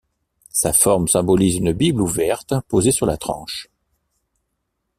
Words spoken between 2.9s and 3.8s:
sur la tranche.